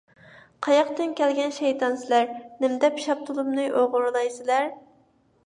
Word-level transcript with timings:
قاياقتىن 0.67 1.11
كەلگەن 1.19 1.53
شەيتان 1.57 1.99
سىلەر! 2.05 2.33
نېمىدەپ 2.65 2.99
شاپتۇلۇمنى 3.05 3.69
ئوغرىلايسىلەر! 3.83 4.69